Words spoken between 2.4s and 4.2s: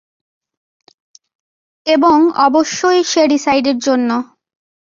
অবশ্যই শ্যাডিসাইডের জন্য।